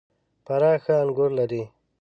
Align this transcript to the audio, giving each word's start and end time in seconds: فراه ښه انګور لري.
فراه 0.45 0.77
ښه 0.83 0.93
انګور 1.03 1.31
لري. 1.39 1.63